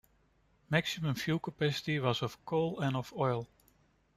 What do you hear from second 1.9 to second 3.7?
was of coal and of oil.